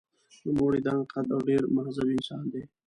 [0.45, 2.63] نوموړی دنګ قد او ډېر مهذب انسان دی.